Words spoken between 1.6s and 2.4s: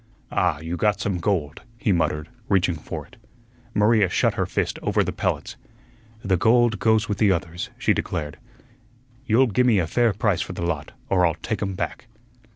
he muttered,